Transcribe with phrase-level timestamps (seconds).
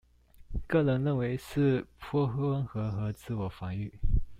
[0.67, 3.91] 個人認為是頗溫和的自我防禦